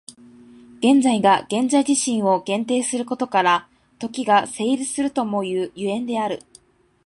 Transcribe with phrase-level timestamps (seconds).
[0.79, 3.67] 現在が現在自身を限定することから、
[3.99, 6.39] 時が成立するともいう所以である。